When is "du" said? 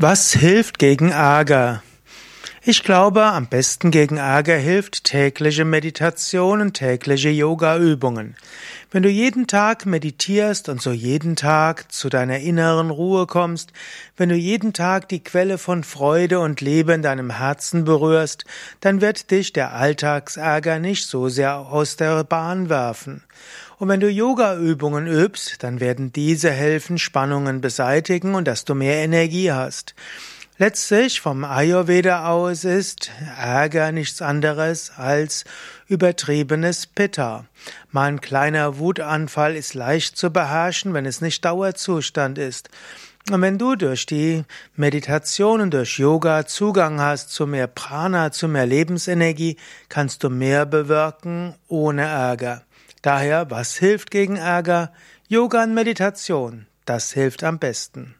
9.02-9.08, 14.28-14.36, 24.00-24.10, 28.64-28.74, 43.58-43.76, 50.24-50.30